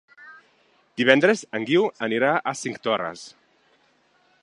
Divendres 1.01 1.45
en 1.59 1.69
Guiu 1.69 1.85
anirà 2.09 2.33
a 2.53 2.57
Cinctorres. 2.65 3.31